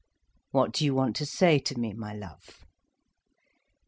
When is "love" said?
2.11-2.65